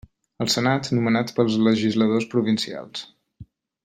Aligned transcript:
El 0.43 0.47
Senat 0.53 0.87
nomenat 0.99 1.33
pels 1.39 1.57
legisladors 1.67 2.27
provincials. 2.35 3.05